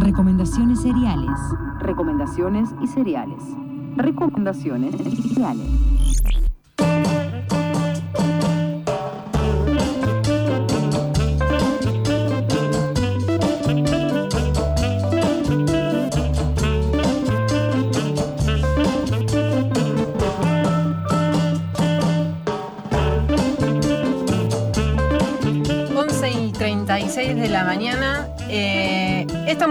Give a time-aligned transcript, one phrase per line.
[0.00, 1.38] Recomendaciones seriales.
[1.78, 3.42] Recomendaciones y cereales.
[3.96, 5.68] Recomendaciones y cereales.
[26.28, 28.19] y 36 de la mañana.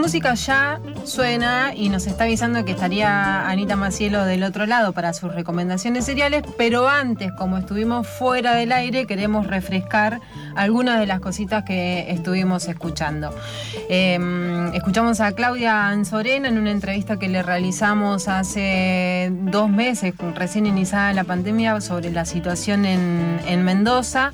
[0.09, 5.13] Música ya suena y nos está avisando que estaría Anita Macielo del otro lado para
[5.13, 10.19] sus recomendaciones seriales, pero antes, como estuvimos fuera del aire, queremos refrescar
[10.55, 13.29] algunas de las cositas que estuvimos escuchando.
[13.87, 14.17] Eh,
[14.73, 21.13] escuchamos a Claudia Anzorena en una entrevista que le realizamos hace dos meses, recién iniciada
[21.13, 24.31] la pandemia, sobre la situación en Mendoza.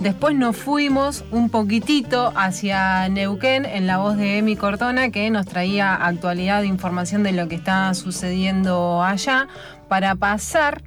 [0.00, 5.44] Después nos fuimos un poquitito hacia Neuquén en la voz de Emi Cortona que nos
[5.44, 9.48] traía actualidad e información de lo que está sucediendo allá
[9.88, 10.82] para pasar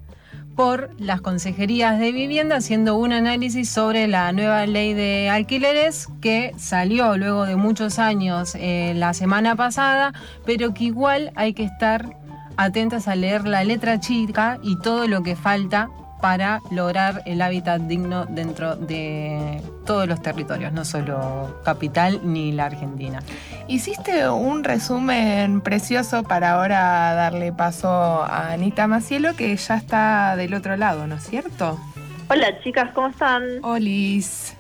[0.56, 6.54] por las consejerías de vivienda haciendo un análisis sobre la nueva ley de alquileres que
[6.58, 10.14] salió luego de muchos años eh, la semana pasada,
[10.45, 12.16] pero que igual hay que estar
[12.56, 15.89] atentas a leer la letra chica y todo lo que falta
[16.22, 22.66] para lograr el hábitat digno dentro de todos los territorios, no solo capital ni la
[22.66, 23.19] Argentina.
[23.67, 30.53] Hiciste un resumen precioso para ahora darle paso a Anita Macielo, que ya está del
[30.53, 31.80] otro lado, ¿no es cierto?
[32.30, 33.44] Hola chicas, ¿cómo están?
[33.64, 34.55] Olis.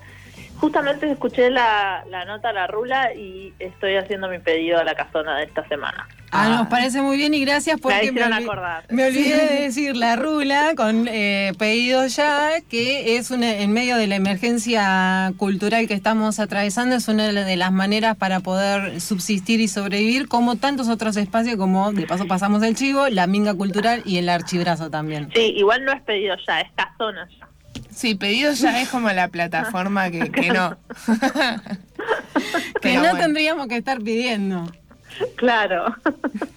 [0.61, 5.37] Justamente escuché la, la nota La Rula y estoy haciendo mi pedido a la casona
[5.37, 6.07] de esta semana.
[6.31, 8.83] Ah, nos parece muy bien y gracias porque me, olvi- acordar.
[8.89, 13.97] me olvidé de decir la rula con eh, pedido ya, que es una, en medio
[13.97, 19.59] de la emergencia cultural que estamos atravesando, es una de las maneras para poder subsistir
[19.59, 24.03] y sobrevivir, como tantos otros espacios, como de paso pasamos el chivo, la minga cultural
[24.05, 25.29] y el archibrazo también.
[25.35, 27.47] Sí, igual no es pedido ya, es casona ya.
[27.93, 30.77] Sí, pedido ya es como la plataforma que, que no.
[32.81, 33.17] Que no bueno.
[33.19, 34.71] tendríamos que estar pidiendo.
[35.35, 35.93] Claro.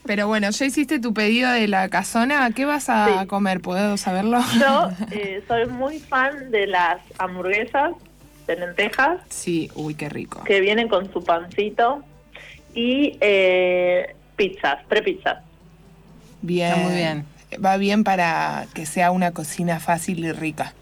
[0.07, 2.51] Pero bueno, ya hiciste tu pedido de la casona.
[2.53, 3.27] ¿Qué vas a Sí.
[3.27, 3.61] comer?
[3.61, 4.41] ¿Puedo saberlo?
[4.59, 7.93] Yo eh, soy muy fan de las hamburguesas
[8.47, 10.43] de lentejas Sí, uy, qué rico.
[10.45, 12.03] que vienen con su pancito
[12.75, 15.39] y eh, pizzas, prepizzas.
[16.43, 16.69] Bien.
[16.71, 17.25] Está muy bien.
[17.65, 20.73] Va bien para que sea una cocina fácil y rica.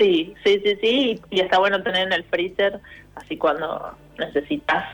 [0.00, 1.22] Sí, sí, sí, sí.
[1.28, 2.80] Y está bueno tener en el freezer,
[3.16, 4.84] así cuando necesitas,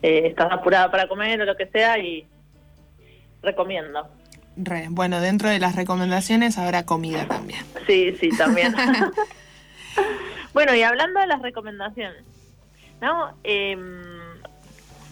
[0.00, 2.24] eh, estás apurada para comer o lo que sea, y
[3.42, 4.08] recomiendo.
[4.56, 4.86] Re.
[4.90, 7.64] Bueno, dentro de las recomendaciones habrá comida también.
[7.88, 8.72] Sí, sí, también.
[10.54, 12.22] bueno, y hablando de las recomendaciones,
[13.00, 13.36] ¿no?
[13.42, 13.76] Eh,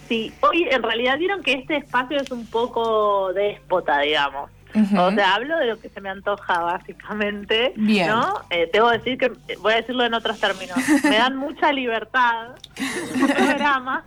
[0.08, 4.51] sí, hoy en realidad vieron que este espacio es un poco déspota, digamos.
[4.74, 7.72] O sea, hablo de lo que se me antoja, básicamente.
[7.76, 8.08] Bien.
[8.08, 8.40] ¿No?
[8.50, 11.72] Eh, tengo que decir que, eh, voy a decirlo en otros términos, me dan mucha
[11.72, 14.04] libertad en programa.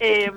[0.00, 0.30] Eh,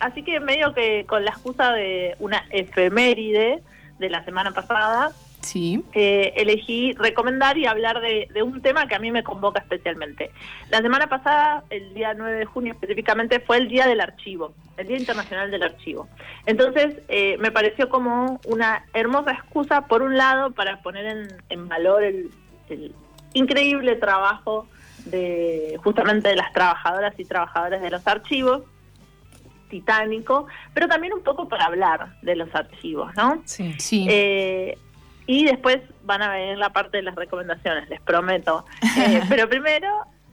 [0.00, 3.62] así que medio que con la excusa de una efeméride
[3.98, 5.84] de la semana pasada, Sí.
[5.92, 10.30] eh, elegí recomendar y hablar de, de un tema que a mí me convoca especialmente.
[10.70, 14.86] La semana pasada, el día 9 de junio específicamente, fue el Día del Archivo, el
[14.86, 16.08] Día Internacional del Archivo.
[16.46, 21.68] Entonces, eh, me pareció como una hermosa excusa, por un lado, para poner en, en
[21.68, 22.30] valor el,
[22.68, 22.94] el
[23.34, 24.66] increíble trabajo
[25.06, 28.62] de justamente de las trabajadoras y trabajadores de los archivos,
[29.68, 33.42] titánico, pero también un poco para hablar de los archivos, ¿no?
[33.46, 33.74] Sí.
[33.78, 34.06] Sí.
[34.08, 34.76] Eh,
[35.40, 38.64] y después van a venir la parte de las recomendaciones, les prometo.
[38.98, 39.88] Eh, pero primero,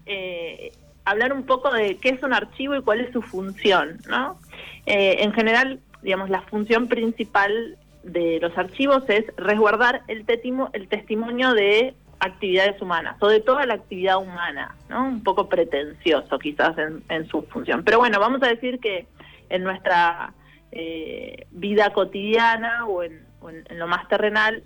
[0.06, 0.72] eh,
[1.06, 4.38] hablar un poco de qué es un archivo y cuál es su función, ¿no?
[4.86, 10.88] Eh, en general, digamos, la función principal de los archivos es resguardar el, tetimo- el
[10.88, 15.06] testimonio de actividades humanas, o de toda la actividad humana, ¿no?
[15.06, 17.84] Un poco pretencioso quizás en, en su función.
[17.84, 19.08] Pero bueno, vamos a decir que
[19.50, 20.34] en nuestra
[20.72, 24.64] eh, vida cotidiana o en, o en- en lo más terrenal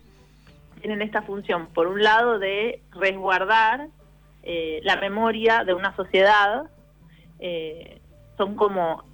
[0.83, 3.87] tienen esta función, por un lado, de resguardar
[4.43, 6.63] eh, la memoria de una sociedad,
[7.39, 8.01] eh,
[8.37, 9.05] son como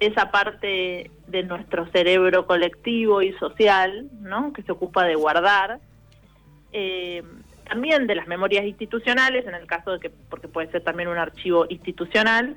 [0.00, 4.54] esa parte de nuestro cerebro colectivo y social, ¿no?
[4.54, 5.78] que se ocupa de guardar,
[6.72, 7.22] eh,
[7.68, 11.18] también de las memorias institucionales, en el caso de que, porque puede ser también un
[11.18, 12.56] archivo institucional,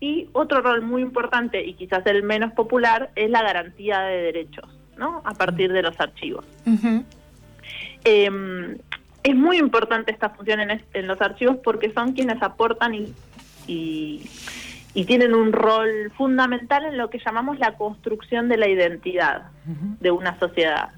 [0.00, 4.64] y otro rol muy importante y quizás el menos popular es la garantía de derechos,
[4.96, 5.20] ¿no?
[5.26, 6.46] A partir de los archivos.
[6.64, 7.04] Ujú.
[8.04, 8.76] Eh,
[9.22, 13.12] es muy importante esta función en, en los archivos porque son quienes aportan y,
[13.66, 14.28] y,
[14.94, 19.50] y tienen un rol fundamental en lo que llamamos la construcción de la identidad
[20.00, 20.90] de una sociedad.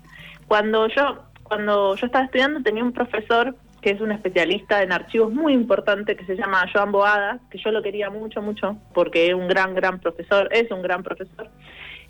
[0.46, 5.32] Cuando yo, cuando yo estaba estudiando tenía un profesor que es un especialista en archivos
[5.32, 9.34] muy importante que se llama Joan Boada, que yo lo quería mucho, mucho, porque es
[9.34, 11.48] un gran, gran profesor, es un gran profesor.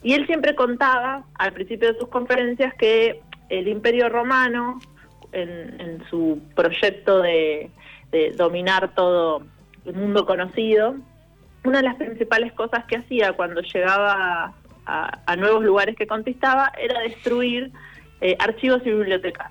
[0.02, 3.20] Y él siempre contaba al principio de sus conferencias que
[3.50, 4.80] el imperio romano,
[5.32, 7.70] en, su proyecto de,
[8.36, 9.42] dominar todo
[9.84, 10.96] el mundo conocido,
[11.64, 14.54] una de las principales cosas que hacía cuando llegaba
[14.86, 17.70] a, nuevos lugares que conquistaba era destruir
[18.20, 19.50] eh, archivos y bibliotecas.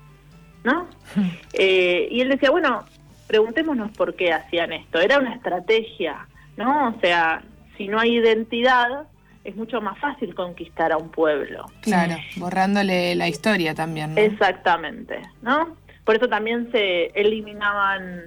[0.64, 0.88] ¿no?
[1.52, 2.84] Eh, y él decía, bueno,
[3.26, 5.00] preguntémonos por qué hacían esto.
[5.00, 6.26] Era una estrategia,
[6.56, 6.88] ¿no?
[6.88, 7.42] O sea,
[7.76, 9.06] si no hay identidad,
[9.44, 11.66] es mucho más fácil conquistar a un pueblo.
[11.80, 14.16] Claro, borrándole la historia también.
[14.16, 15.76] Exactamente, ¿no?
[16.04, 18.24] Por eso también se eliminaban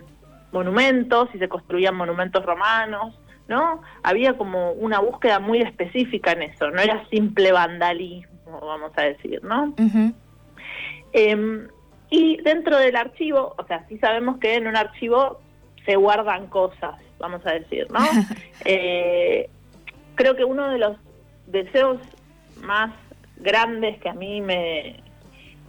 [0.52, 3.18] monumentos y se construían monumentos romanos,
[3.48, 3.82] ¿no?
[4.04, 9.44] Había como una búsqueda muy específica en eso, no era simple vandalismo, vamos a decir,
[9.44, 9.74] ¿no?
[12.16, 15.42] Y dentro del archivo, o sea, sí sabemos que en un archivo
[15.84, 18.00] se guardan cosas, vamos a decir, ¿no?
[18.66, 19.50] Eh,
[20.16, 20.98] creo que uno de los
[21.48, 22.00] deseos
[22.62, 22.94] más
[23.38, 24.98] grandes que a mí me,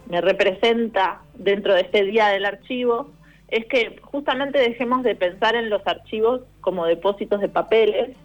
[0.07, 3.11] me representa dentro de este día del archivo
[3.49, 8.15] es que justamente dejemos de pensar en los archivos como depósitos de papeles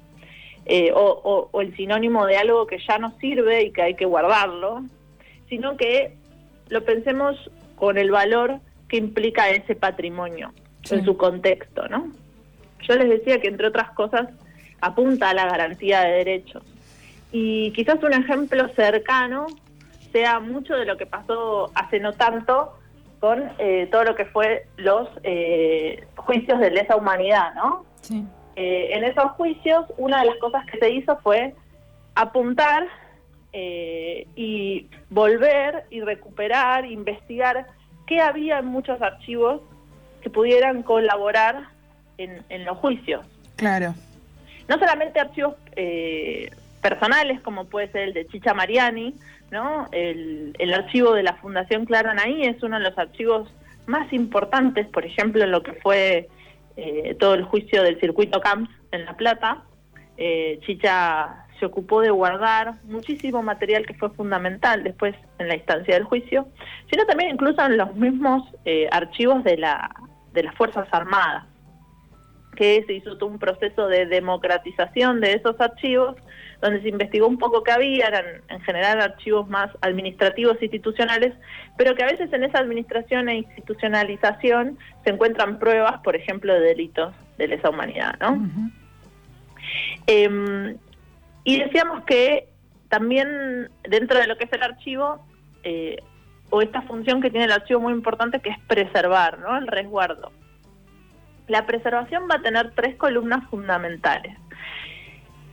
[0.67, 4.05] eh, o, o, el sinónimo de algo que ya no sirve y que hay que
[4.05, 4.82] guardarlo,
[5.49, 6.16] sino que
[6.69, 10.52] lo pensemos con el valor que implica ese patrimonio
[10.90, 12.12] en su contexto, ¿no?
[12.82, 14.28] Yo les decía que entre otras cosas
[14.81, 16.62] apunta a la garantía de derechos.
[17.32, 19.47] Y quizás un ejemplo cercano
[20.12, 22.75] sea mucho de lo que pasó hace no tanto
[23.21, 27.85] con eh, todo lo que fue los eh, juicios de lesa humanidad, ¿no?
[28.00, 28.25] Sí.
[28.56, 31.55] Eh, en esos juicios, una de las cosas que se hizo fue
[32.15, 32.87] apuntar
[33.53, 37.67] eh, y volver y recuperar, investigar
[38.06, 39.62] qué había en muchos archivos
[40.21, 41.69] que pudieran colaborar
[42.19, 43.25] en, los juicios.
[43.56, 43.94] Claro.
[44.70, 46.50] No solamente archivos eh,
[46.81, 49.14] personales, como puede ser el de Chicha Mariani,
[49.50, 49.88] ¿no?
[49.93, 53.52] El, archivo de la Fundación Anaí es uno de los archivos
[53.87, 56.28] más importantes, por ejemplo, en lo que fue
[56.76, 59.64] eh, todo el juicio del circuito Camps en La Plata.
[60.67, 66.05] Chicha se ocupó de guardar muchísimo material que fue fundamental después en la instancia del
[66.05, 66.46] juicio,
[66.90, 69.90] sino también incluso en los mismos eh, archivos de, la,
[70.32, 71.44] de las Fuerzas Armadas,
[72.56, 76.17] que se hizo todo un proceso de democratización de esos archivos,
[76.61, 81.32] donde se investigó un poco qué había, eran en general archivos más administrativos e institucionales,
[81.79, 86.61] pero que a veces en esa administración e institucionalización se encuentran pruebas, por ejemplo, de
[86.61, 88.70] delitos de lesa humanidad, ¿no?
[91.44, 92.49] Y decíamos que
[92.88, 95.25] también dentro de lo que es el archivo,
[95.62, 95.97] eh,
[96.50, 99.56] o esta función que tiene el archivo muy importante, que es preservar, ¿no?
[99.56, 100.32] El resguardo.
[101.50, 104.38] La preservación va a tener tres columnas fundamentales.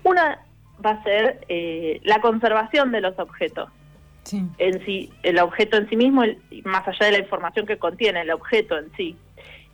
[0.04, 0.40] Una
[0.86, 3.72] va a ser eh, la conservación de los objetos.
[4.60, 6.22] En sí, el objeto en sí mismo,
[6.66, 9.16] más allá de la información que contiene el objeto en sí.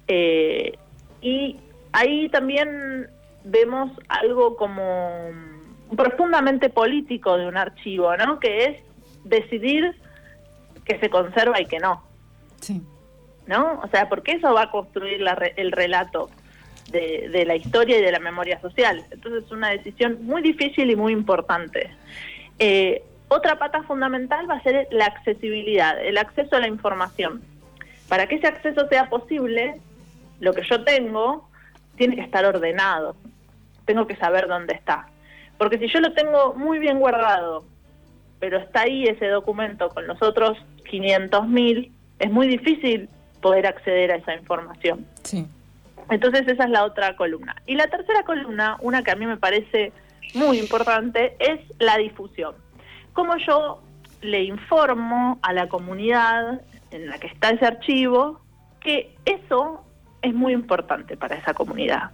[0.08, 0.78] Eh,
[1.22, 1.58] y
[1.92, 3.10] ahí también
[3.44, 5.10] vemos algo como
[5.98, 8.40] profundamente político de un archivo, ¿no?
[8.40, 8.78] Que es
[9.26, 9.94] decidir
[10.86, 12.02] que se conserva y que no.
[12.62, 12.82] Sí.
[13.48, 13.82] ¿No?
[13.84, 15.22] O sea, porque eso va a construir
[15.58, 16.30] el relato
[16.92, 19.04] de, la historia y de la memoria social.
[19.12, 21.90] Entonces es una decisión muy difícil y muy importante.
[22.60, 27.42] Eh, otra pata fundamental va a ser la accesibilidad, el acceso a la información.
[28.08, 29.76] Para que ese acceso sea posible,
[30.40, 31.50] lo que yo tengo
[31.96, 33.16] tiene que estar ordenado.
[33.86, 35.08] Tengo que saber dónde está.
[35.58, 37.64] Porque si yo lo tengo muy bien guardado,
[38.40, 40.58] pero está ahí ese documento con los otros
[40.92, 43.10] 500.000, es muy difícil
[43.44, 45.06] poder acceder a esa información.
[45.22, 45.46] Sí.
[46.10, 47.56] Entonces esa es la otra columna.
[47.68, 49.92] Y la tercera columna, una que a mí me parece
[50.34, 52.56] muy importante, es la difusión.
[53.14, 53.84] Cómo yo
[54.22, 58.42] le informo a la comunidad en la que está ese archivo
[58.80, 59.86] que eso
[60.22, 62.12] es muy importante para esa comunidad.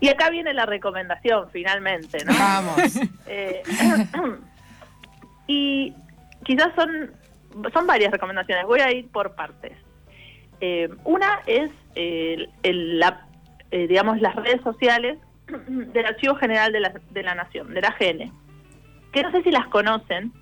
[0.00, 2.32] Y acá viene la recomendación, finalmente, ¿no?
[2.38, 2.76] Vamos.
[3.28, 3.60] Eh,
[5.48, 5.92] y
[6.44, 7.10] quizás son,
[7.72, 9.72] son varias recomendaciones, voy a ir por partes.
[10.60, 13.26] Eh, una es, la,
[13.70, 15.18] eh, digamos, las redes sociales
[15.68, 18.32] del Archivo General de la, de la Nación, de la GN,
[19.12, 20.32] que no sé si las conocen,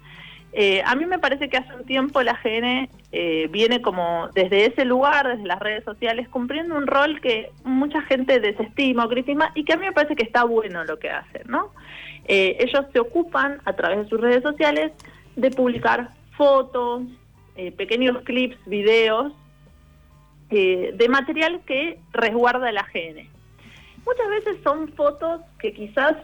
[0.56, 4.66] Eh, a mí me parece que hace un tiempo la GN eh, viene como desde
[4.66, 9.50] ese lugar, desde las redes sociales, cumpliendo un rol que mucha gente desestima o critica
[9.56, 11.73] y que a mí me parece que está bueno lo que hacen, ¿no?
[12.26, 14.92] Eh, ellos se ocupan a través de sus redes sociales
[15.35, 17.02] de publicar fotos,
[17.76, 19.33] pequeños clips, videos
[20.50, 23.28] de material que resguarda la GN.
[24.06, 26.14] Muchas veces son fotos que quizás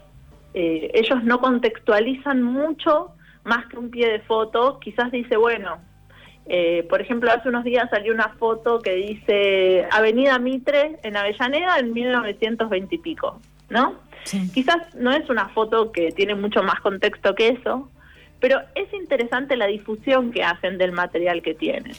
[0.52, 3.12] ellos no contextualizan mucho
[3.44, 5.78] más que un pie de foto, quizás dice, bueno,
[6.46, 11.78] eh, por ejemplo, hace unos días salió una foto que dice Avenida Mitre en Avellaneda
[11.78, 13.94] en 1920 y pico, ¿no?
[14.52, 17.88] Quizás no es una foto que tiene mucho más contexto que eso,
[18.38, 21.92] pero es interesante la difusión que hacen del material que tienen.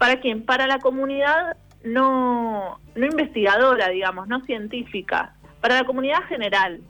[0.00, 0.46] ¿Para quién?
[0.46, 6.80] Para la comunidad no, no investigadora, digamos, no científica, para la comunidad general.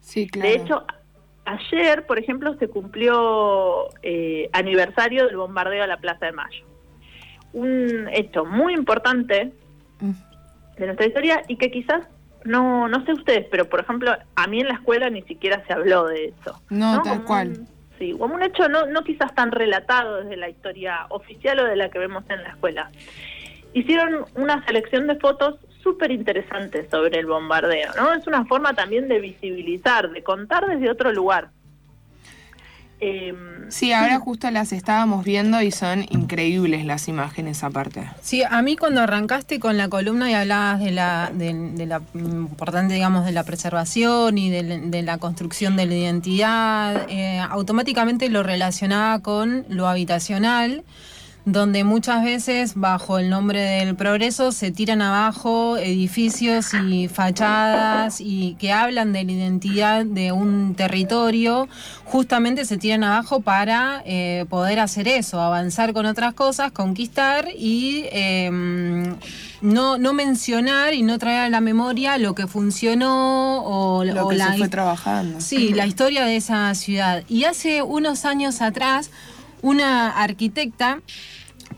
[0.00, 0.46] Sí, claro.
[0.46, 0.84] De hecho,
[1.46, 6.66] ayer, por ejemplo, se cumplió eh, aniversario del bombardeo a la Plaza de Mayo.
[7.54, 9.54] Un hecho muy importante
[10.00, 10.10] mm.
[10.76, 12.06] de nuestra historia y que quizás,
[12.44, 15.72] no, no sé ustedes, pero por ejemplo, a mí en la escuela ni siquiera se
[15.72, 16.60] habló de eso.
[16.68, 17.66] No, tal cual.
[18.00, 21.76] Sí, como un hecho no, no quizás tan relatado desde la historia oficial o de
[21.76, 22.90] la que vemos en la escuela.
[23.72, 28.12] Hicieron una selección de fotos súper interesante sobre el bombardeo, ¿no?
[28.12, 31.50] Es una forma también de visibilizar, de contar desde otro lugar.
[33.02, 38.10] Em, sí, ahora justo las estábamos viendo y son increíbles las imágenes aparte.
[38.20, 42.92] Sí, a mí cuando arrancaste con la columna y hablabas de la, de, la importante,
[42.92, 49.20] digamos, de la preservación y de, la construcción de la identidad, eh, automáticamente lo relacionaba
[49.20, 50.84] con lo habitacional
[51.52, 58.56] donde muchas veces bajo el nombre del progreso se tiran abajo edificios y fachadas y
[58.60, 61.68] que hablan de la identidad de un territorio,
[62.04, 68.04] justamente se tiran abajo para eh, poder hacer eso, avanzar con otras cosas, conquistar y
[68.12, 69.16] em,
[69.60, 74.38] no, no mencionar y no traer a la memoria lo que funcionó o, lo que
[74.38, 75.40] se fue trabajando.
[75.40, 77.24] Sí, la historia de esa ciudad.
[77.28, 79.10] Y hace unos años atrás,
[79.62, 81.00] una arquitecta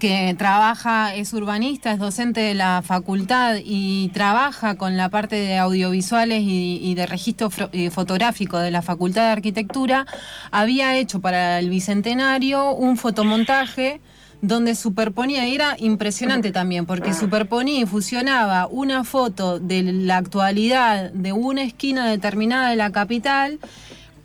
[0.03, 5.59] que trabaja, es urbanista, es docente de la facultad y trabaja con la parte de
[5.59, 10.07] audiovisuales y, de registro eh, fotográfico de la Facultad de Arquitectura,
[10.51, 14.01] había hecho para el Bicentenario un fotomontaje
[14.41, 21.13] donde superponía, y era impresionante también, porque superponía y fusionaba una foto de la actualidad
[21.13, 23.61] de una esquina determinada de la capital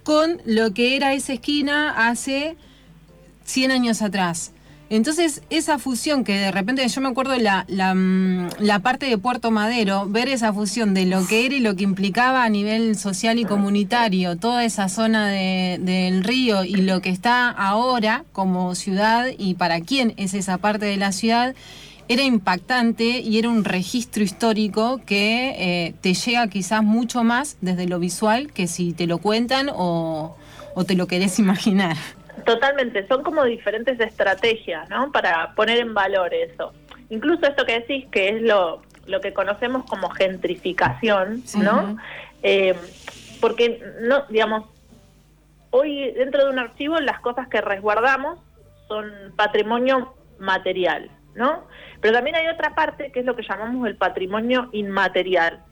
[0.01, 2.57] con lo que era esa esquina hace
[3.45, 4.53] 100 años atrás.
[4.89, 9.17] Entonces, esa fusión que de repente, yo me acuerdo de la, mm, la, parte de
[9.17, 12.97] Puerto Madero, ver esa fusión de lo que era y lo que implicaba a nivel
[12.97, 19.27] social y comunitario, toda esa zona del río y lo que está ahora como ciudad
[19.37, 21.53] y para quién es esa parte de la ciudad,
[22.07, 27.87] era impactante y era un registro histórico que eh, te llega quizás mucho más desde
[27.87, 30.37] lo visual que si te lo cuentan o,
[30.75, 31.97] o te lo querés imaginar.
[32.47, 35.11] Totalmente, son como diferentes estrategias, ¿no?
[35.11, 36.71] Para poner en valor eso.
[37.09, 41.97] Incluso esto que decís, que es lo, lo que conocemos como gentrificación, ¿no?
[42.43, 42.73] Eh,
[43.41, 44.63] porque, no, digamos,
[45.71, 48.39] hoy dentro de un archivo las cosas que resguardamos
[48.87, 51.67] son patrimonio material, ¿no?
[51.99, 55.65] Pero también hay otra parte que es lo que llamamos el patrimonio inmaterial,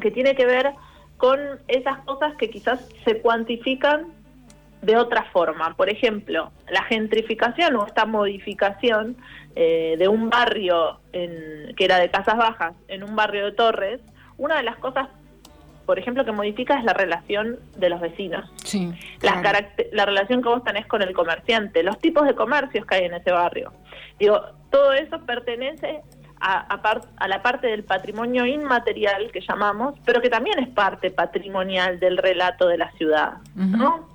[0.00, 0.72] que tiene que ver
[1.18, 1.38] con
[1.68, 4.18] esas cosas que quizás se cuantifican
[4.82, 5.74] de otra forma.
[5.74, 9.16] Por ejemplo, la gentrificación o esta modificación
[9.56, 14.00] eh, de un barrio en, que era de casas bajas en un barrio de Torres,
[14.38, 15.08] una de las cosas,
[15.84, 18.50] por ejemplo, que modifica es la relación de los vecinos.
[18.64, 19.42] Sí, la,
[19.92, 23.14] la relación que vos tenés con el comerciante, los tipos de comercios que hay en
[23.14, 23.72] ese barrio.
[24.18, 26.00] Digo, todo eso pertenece
[26.40, 26.60] a,
[27.18, 32.16] a, la parte del patrimonio inmaterial que llamamos, pero que también es parte patrimonial del
[32.16, 34.08] relato de la ciudad, ¿no?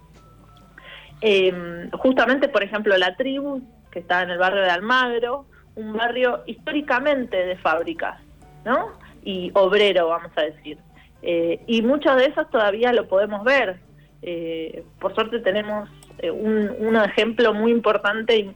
[1.28, 6.44] Eh, justamente, por ejemplo, la tribu, que está en el barrio de Almagro, un barrio
[6.46, 8.22] históricamente de fábricas,
[8.64, 8.92] ¿no?
[9.24, 10.78] Y obrero, vamos a decir.
[11.24, 13.78] Eh, y muchos de esos todavía lo podemos ver.
[14.22, 15.90] Eh, por suerte tenemos
[16.20, 18.54] eh, un, ejemplo muy importante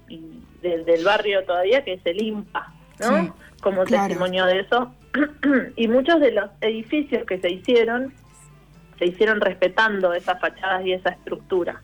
[0.62, 3.36] del barrio todavía, que es el IMPA, ¿no?
[3.64, 4.94] Como testimonio de eso.
[5.76, 8.14] y muchos de los edificios que se hicieron,
[9.00, 11.82] se hicieron respetando esas fachadas y esa estructura.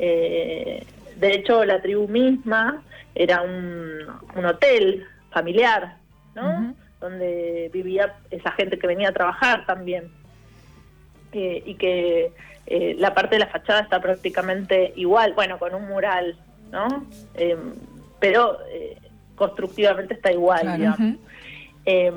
[0.00, 0.84] Eh,
[1.16, 2.82] de hecho, la tribu misma
[3.14, 5.96] era un, hotel familiar,
[6.34, 6.74] ¿no?
[7.00, 10.10] Donde vivía esa gente que venía a trabajar también.
[11.32, 12.32] Eh, y que
[12.66, 16.36] eh, la parte de la fachada está prácticamente igual, bueno, con un mural,
[16.70, 17.06] ¿no?
[17.34, 17.56] Eh,
[18.18, 18.58] pero
[19.34, 21.16] constructivamente está igual, digamos.
[21.86, 22.12] Eh,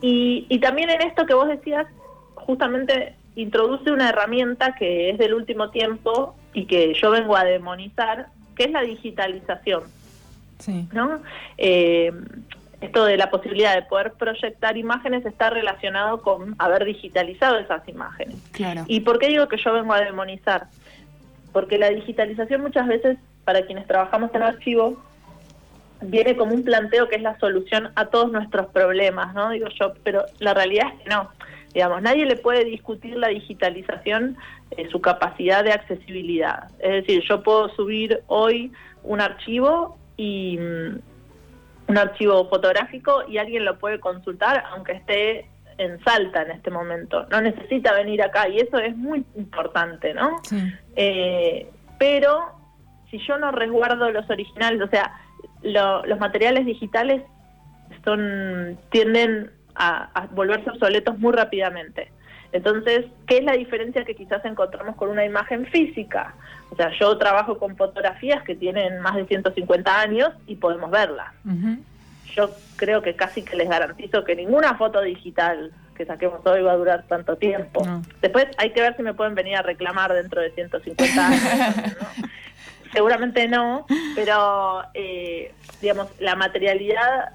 [0.00, 1.86] y, y también en esto que vos decías,
[2.34, 8.28] justamente introduce una herramienta que es del último tiempo y que yo vengo a demonizar,
[8.56, 9.82] que es la digitalización.
[10.58, 10.88] Sí.
[10.92, 11.20] ¿no?
[11.56, 12.12] Eh,
[12.80, 18.36] esto de la posibilidad de poder proyectar imágenes está relacionado con haber digitalizado esas imágenes.
[18.52, 18.84] Claro.
[18.86, 20.68] ¿Y por qué digo que yo vengo a demonizar?
[21.52, 25.02] Porque la digitalización muchas veces, para quienes trabajamos en archivo,
[26.00, 29.50] viene como un planteo que es la solución a todos nuestros problemas, ¿no?
[29.50, 31.30] Digo yo, pero la realidad es que no.
[31.74, 34.36] Digamos, nadie le puede discutir la digitalización,
[34.70, 36.70] eh, su capacidad de accesibilidad.
[36.78, 40.98] Es decir, yo puedo subir hoy un archivo y mm,
[41.88, 47.26] un archivo fotográfico y alguien lo puede consultar aunque esté en Salta en este momento.
[47.30, 50.40] No necesita venir acá y eso es muy importante, ¿no?
[50.42, 50.60] Sí.
[50.96, 52.58] Eh, pero
[53.10, 55.12] si yo no resguardo los originales, o sea,
[55.62, 57.22] lo- los materiales digitales
[58.04, 62.10] son tienden a, a volverse obsoletos muy rápidamente.
[62.52, 66.34] Entonces, ¿qué es la diferencia que quizás encontramos con una imagen física?
[66.70, 71.28] O sea, yo trabajo con fotografías que tienen más de 150 años y podemos verlas.
[72.34, 76.72] Yo creo que casi que les garantizo que ninguna foto digital que saquemos hoy va
[76.72, 77.84] a durar tanto tiempo.
[77.84, 78.02] No.
[78.22, 81.76] Después hay que ver si me pueden venir a reclamar dentro de 150 años.
[82.00, 82.28] ¿no?
[82.92, 87.32] Seguramente no, pero eh, digamos, la materialidad,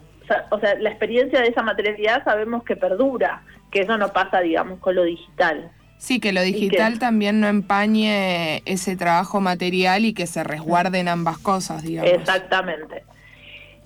[0.49, 4.79] o sea, la experiencia de esa materialidad sabemos que perdura, que eso no pasa, digamos,
[4.79, 5.71] con lo digital.
[5.97, 11.37] Sí, que lo digital también no empañe ese trabajo material y que se resguarden ambas
[11.37, 12.11] cosas, digamos.
[12.11, 13.03] Exactamente.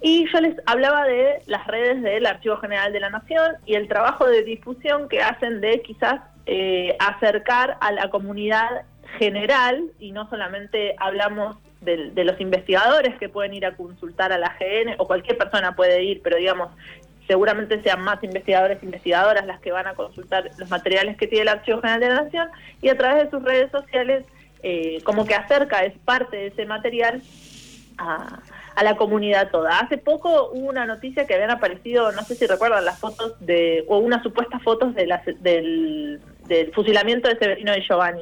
[0.02, 3.88] Y yo les hablaba de las redes del Archivo General de la Nación y el
[3.88, 8.84] trabajo de difusión que hacen de quizás eh, acercar a la comunidad
[9.18, 14.38] general, y no solamente hablamos del- de, los investigadores que pueden ir a consultar a
[14.38, 16.70] la GN, o cualquier persona puede ir, pero digamos,
[17.28, 21.44] seguramente sean más investigadores e investigadoras las que van a consultar los materiales que tiene
[21.44, 22.50] el Archivo General de la Nación,
[22.82, 24.26] y a través de sus redes sociales,
[24.64, 27.22] eh, como que acerca, es parte de ese material
[27.98, 28.40] a,
[28.76, 29.80] a la comunidad toda.
[29.80, 33.84] Hace poco hubo una noticia que habían aparecido, no sé si recuerdan, las fotos de,
[33.88, 38.22] o unas supuestas fotos de las- del, del fusilamiento de Severino de Giovanni.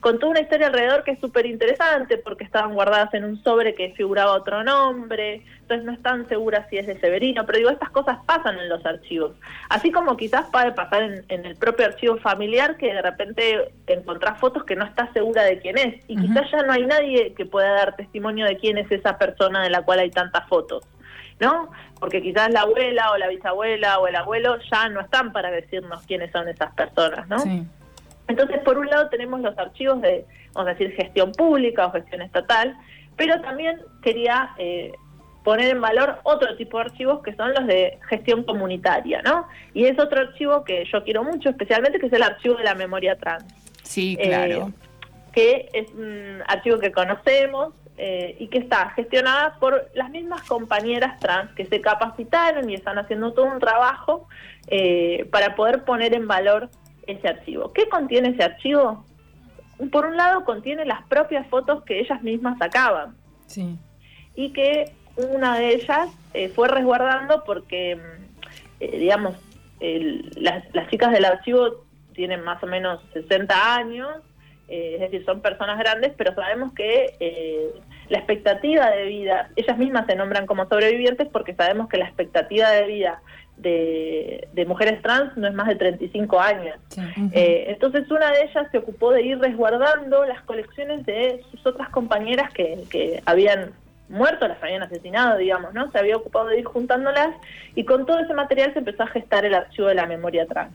[0.00, 3.74] Con toda una historia alrededor que es súper interesante porque estaban guardadas en un sobre
[3.74, 7.90] que figuraba otro nombre, entonces no están seguras si es de Severino, pero digo, estas
[7.90, 9.32] cosas pasan en los archivos.
[9.68, 14.40] Así como quizás puede pasar en, en el propio archivo familiar que de repente encontrás
[14.40, 17.46] fotos que no estás segura de quién es y quizás ya no hay nadie que
[17.46, 20.84] pueda dar testimonio de quién es esa persona de la cual hay tantas fotos.
[21.38, 21.70] ¿No?
[22.00, 26.02] Porque quizás la abuela o la bisabuela o el abuelo ya no están para decirnos
[26.06, 27.38] quiénes son esas personas, ¿no?
[27.40, 27.66] Sí.
[28.28, 32.22] Entonces, por un lado tenemos los archivos de, vamos a decir, gestión pública o gestión
[32.22, 32.76] estatal,
[33.16, 34.92] pero también quería eh,
[35.44, 39.46] poner en valor otro tipo de archivos que son los de gestión comunitaria, ¿no?
[39.74, 42.74] Y es otro archivo que yo quiero mucho, especialmente, que es el archivo de la
[42.74, 43.44] memoria trans
[43.84, 44.72] Sí, Eh, claro.
[45.32, 51.18] que es un archivo que conocemos eh, y que está gestionada por las mismas compañeras
[51.20, 54.28] trans que se capacitaron y están haciendo todo un trabajo
[54.66, 56.68] eh, para poder poner en valor
[57.06, 57.72] ese archivo.
[57.72, 59.04] ¿Qué contiene ese archivo?
[59.92, 63.14] Por un lado contiene las propias fotos que ellas mismas sacaban
[63.46, 63.76] Sí.
[64.34, 68.24] y que una de ellas eh, fue resguardando porque, mm,
[68.80, 69.34] eh, digamos,
[69.80, 74.08] el- las, las chicas del archivo tienen más o menos 60 años,
[74.68, 77.72] eh, es decir, son personas grandes, pero sabemos que
[78.08, 82.70] la expectativa de vida, ellas mismas se nombran como sobrevivientes porque sabemos que la expectativa
[82.70, 83.20] de vida
[83.56, 86.76] de, de mujeres trans no es más de 35 años.
[86.88, 87.00] Sí.
[87.32, 91.88] Eh, entonces una de ellas se ocupó de ir resguardando las colecciones de sus otras
[91.90, 93.72] compañeras que, que habían
[94.08, 95.90] muerto, las habían asesinado, digamos, ¿no?
[95.90, 97.30] Se había ocupado de ir juntándolas
[97.74, 100.74] y con todo ese material se empezó a gestar el archivo de la memoria trans.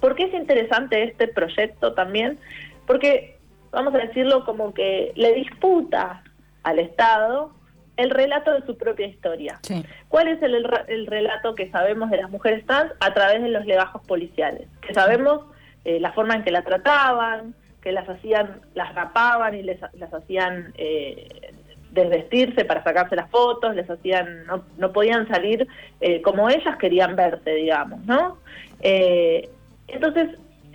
[0.00, 2.38] ¿Por qué es interesante este proyecto también?
[2.86, 3.38] Porque,
[3.70, 6.22] vamos a decirlo, como que le disputa
[6.62, 7.52] al Estado
[8.00, 9.58] el relato de su propia historia.
[9.62, 9.84] Sí.
[10.08, 13.42] ¿Cuál es el, el re- el relato que sabemos de las mujeres trans a través
[13.42, 14.68] de los legajos policiales?
[14.80, 15.42] Que sabemos
[15.84, 20.12] eh, la forma en que la trataban, que las hacían, las rapaban y les, las
[20.12, 21.52] hacían eh,
[21.92, 25.66] desvestirse para sacarse las fotos, les hacían, no, no podían salir
[26.00, 28.38] eh, como ellas querían verse, digamos, ¿no?
[28.80, 29.48] Eh,
[29.88, 30.28] entonces,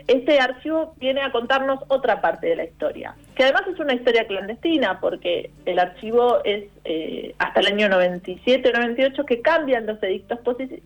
[0.07, 4.25] este archivo viene a contarnos otra parte de la historia, que además es una historia
[4.25, 10.01] clandestina, porque el archivo es eh, hasta el año 97 o 98 que cambian los
[10.01, 10.39] edictos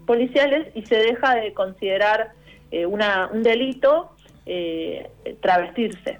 [0.06, 2.32] policiales y se deja de considerar
[2.72, 4.12] eh, una, un delito
[4.48, 5.10] eh,
[5.42, 6.20] travestirse.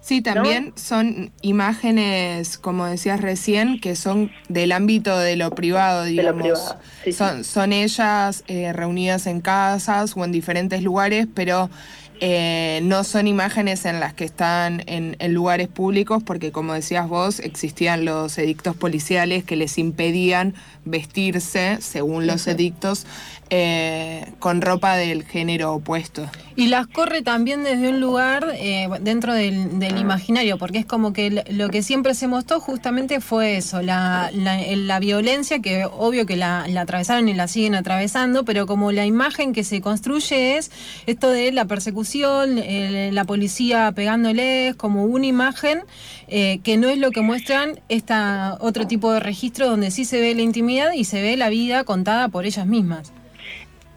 [0.00, 6.76] Sí, también son imágenes, como decías recién, que son del ámbito de lo privado, digamos.
[7.12, 11.70] son, son ellas reunidas en casas o en diferentes lugares, pero
[12.20, 17.40] eh, no son imágenes en las que están en, lugares públicos porque como decías vos
[17.40, 23.06] existían los edictos policiales que les impedían vestirse según los edictos
[23.50, 26.28] eh, con ropa del género opuesto.
[26.56, 31.44] Y las corre también desde un lugar eh, dentro del, imaginario, porque es como que
[31.50, 36.62] lo que siempre se mostró justamente fue eso, la, la, violencia, que obvio que la,
[36.62, 40.72] atravesaron y la siguen atravesando, pero como la imagen que se construye es
[41.06, 45.82] esto de la persecución, la policía pegándoles, como una imagen
[46.28, 50.20] eh, que no es lo que muestran esta otro tipo de registro donde sí se
[50.20, 53.12] ve la intimidad y se ve la vida contada por ellas mismas.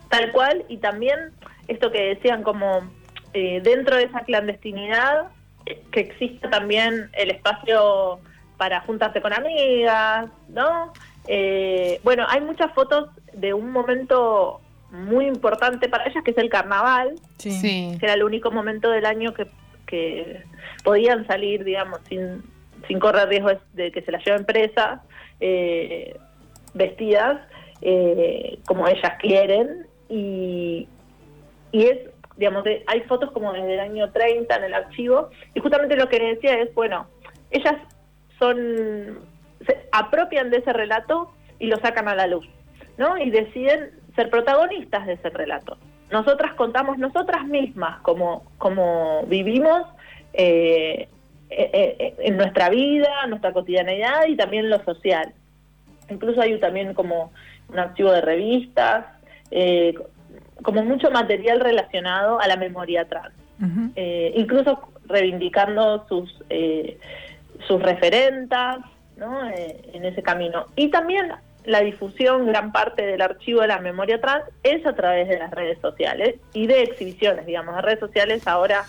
[0.09, 1.17] Tal cual, y también
[1.67, 2.81] esto que decían como
[3.33, 5.27] eh, dentro de esa clandestinidad,
[5.91, 8.19] que exista también el espacio
[8.57, 10.91] para juntarse con amigas, ¿no?
[11.27, 16.49] Eh, bueno, hay muchas fotos de un momento muy importante para ellas, que es el
[16.49, 19.47] carnaval, que era el único momento del año que,
[19.85, 20.43] que
[20.83, 22.43] podían salir, digamos, sin,
[22.87, 25.01] sin correr riesgo de que se las lleven presas,
[25.39, 26.17] eh,
[26.73, 27.39] vestidas
[28.65, 29.87] como ellas quieren.
[30.09, 30.87] Y,
[31.71, 31.99] y es,
[32.37, 36.19] digamos, hay fotos como desde el año 30 en el archivo, y justamente lo que
[36.19, 37.07] decía es, bueno,
[37.51, 37.75] ellas
[38.37, 39.19] son,
[39.65, 42.47] se apropian de ese relato y lo sacan a la luz,
[42.97, 43.17] ¿no?
[43.17, 45.77] Y deciden ser protagonistas de ese relato.
[46.11, 49.83] Nosotras contamos nosotras mismas como, como vivimos
[50.33, 51.07] eh,
[51.49, 55.33] eh, eh, en nuestra vida, nuestra cotidianidad y también lo social.
[56.09, 57.31] Incluso hay también como
[57.69, 59.05] un archivo de revistas,
[59.51, 59.93] eh,
[60.63, 63.33] como mucho material relacionado a la memoria trans,
[63.95, 66.99] eh, incluso reivindicando sus, eh,
[67.67, 68.79] sus referentas
[69.15, 69.49] ¿no?
[69.49, 70.65] en ese camino.
[70.75, 71.31] Y también
[71.69, 75.51] la difusión, gran parte del archivo de la memoria trans es a través de las
[75.51, 78.85] redes sociales y de exhibiciones, digamos, de redes sociales ahora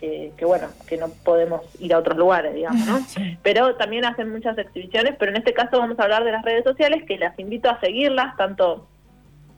[0.00, 2.98] que, bueno, que no podemos ir a otros lugares, digamos, ¿no?
[3.42, 6.62] Pero también hacen muchas exhibiciones, pero en este caso vamos a hablar de las redes
[6.62, 8.86] sociales, que las invito a seguirlas, tanto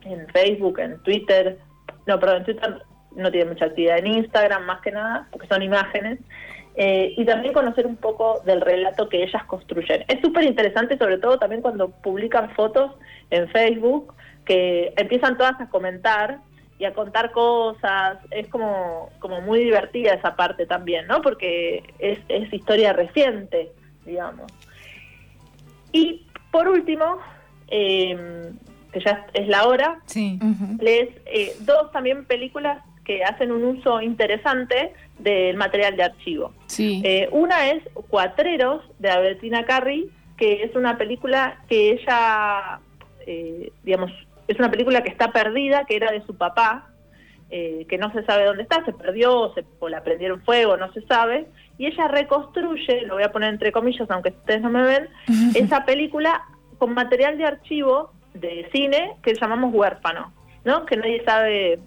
[0.03, 1.59] en Facebook, en Twitter,
[2.07, 2.83] no, perdón, en Twitter
[3.17, 6.21] no tiene mucha actividad, en Instagram más que nada, porque son imágenes,
[6.77, 10.05] eh, y también conocer un poco del relato que ellas construyen.
[10.09, 12.93] Es súper interesante, sobre todo también cuando publican fotos
[13.31, 16.41] en Facebook, que empiezan todas a comentar
[16.79, 21.23] y a contar cosas, es como, como muy divertida esa parte también, ¿no?
[21.23, 23.73] Porque es, es historia reciente,
[24.05, 24.53] digamos.
[25.93, 27.19] Y por último,
[27.69, 28.53] eh,
[28.93, 30.39] que ya es la hora, sí.
[30.79, 36.53] les eh, dos también películas que hacen un uso interesante del material de archivo.
[36.67, 37.01] Sí.
[37.05, 42.81] Eh, una es Cuatreros de Albertina Carri, que es una película que ella,
[43.27, 44.11] eh, digamos,
[44.49, 46.91] es una película que está perdida, que era de su papá,
[47.49, 51.01] que no se sabe dónde está, se perdió, se, o la prendieron fuego, no se
[51.03, 51.47] sabe,
[51.79, 55.09] y ella reconstruye, lo voy a poner entre comillas, aunque ustedes no me ven,
[55.55, 56.43] esa película
[56.79, 60.33] con material de archivo de cine que llamamos huérfano,
[60.65, 60.85] ¿no?
[60.87, 61.79] Que nadie sabe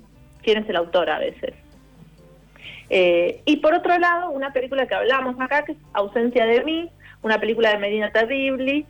[0.43, 1.53] quién es el autor a veces.
[2.89, 6.89] Eh, y por otro lado, una película que hablamos acá, que es Ausencia de mí,
[7.21, 8.85] una película de Medina Terribli,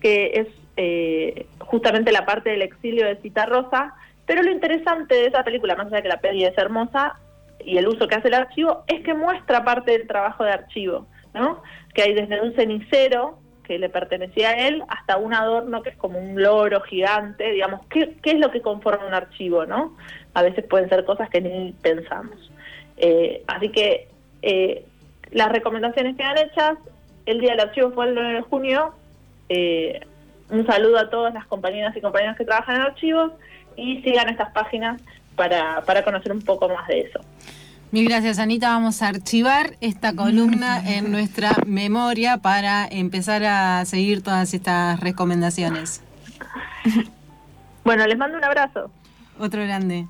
[0.00, 3.94] que es eh, justamente la parte del exilio de Cita Rosa,
[4.26, 7.18] pero lo interesante de esa película, más allá de que la peli es hermosa
[7.64, 11.06] y el uso que hace el archivo, es que muestra parte del trabajo de archivo,
[11.34, 11.62] ¿no?
[11.94, 13.38] Que hay desde un cenicero
[13.70, 17.86] que le pertenecía a él hasta un adorno que es como un loro gigante, digamos,
[17.86, 19.96] ¿qué, qué es lo que conforma un archivo, no?
[20.34, 22.50] A veces pueden ser cosas que ni pensamos.
[22.96, 24.08] Eh, así que
[24.42, 24.84] eh,
[25.30, 26.78] las recomendaciones quedan hechas,
[27.26, 28.92] el día del archivo fue el 9 de junio,
[29.48, 30.00] eh,
[30.50, 33.30] un saludo a todas las compañeras y compañeros que trabajan en archivos
[33.76, 35.00] y sigan estas páginas
[35.36, 37.20] para, para conocer un poco más de eso.
[37.92, 38.68] Mil gracias, Anita.
[38.68, 46.00] Vamos a archivar esta columna en nuestra memoria para empezar a seguir todas estas recomendaciones.
[47.82, 48.90] Bueno, les mando un abrazo.
[49.38, 50.06] Otro grande.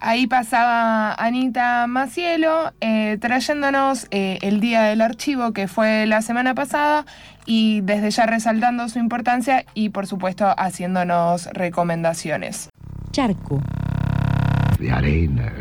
[0.00, 6.54] Ahí pasaba Anita Macielo eh, trayéndonos eh, el Día del Archivo que fue la semana
[6.54, 7.06] pasada
[7.46, 12.68] y desde ya resaltando su importancia y por supuesto haciéndonos recomendaciones.
[13.12, 13.62] Charco.
[14.78, 15.52] De arena